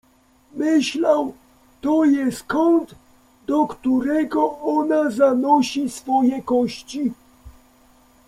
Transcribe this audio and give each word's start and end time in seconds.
Myślał:— 0.55 1.33
To 1.81 2.03
jest 2.05 2.43
kąt, 2.43 2.95
do 3.47 3.67
którego 3.67 4.59
ona 4.59 5.11
zanosi 5.11 5.89
swoje 5.89 6.41
kości. 6.43 7.13